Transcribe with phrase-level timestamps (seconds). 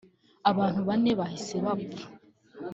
[0.49, 2.05] Abantu bane bahise bapfa